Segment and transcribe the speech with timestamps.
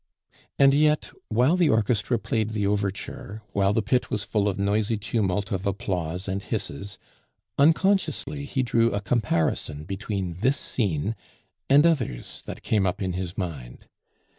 [0.57, 4.97] And yet while the orchestra played the overture, while the pit was full of noisy
[4.97, 6.97] tumult of applause and hisses,
[7.59, 11.15] unconsciously he drew a comparison between this scene
[11.69, 13.85] and others that came up in his mind.